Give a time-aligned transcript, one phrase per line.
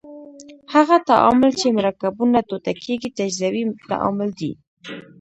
[0.73, 4.51] هغه تعامل چې مرکبونه ټوټه کیږي تجزیوي تعامل دی.